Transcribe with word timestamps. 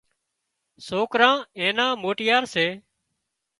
سوڪران 0.87 1.37
اين 1.59 1.77
موٽيار 2.03 2.43
سي 2.53 2.67